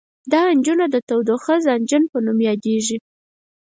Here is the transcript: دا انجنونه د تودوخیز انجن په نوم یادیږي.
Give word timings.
دا 0.31 0.39
انجنونه 0.53 0.85
د 0.89 0.95
تودوخیز 1.09 1.63
انجن 1.75 2.03
په 2.11 2.17
نوم 2.25 2.37
یادیږي. 2.49 2.97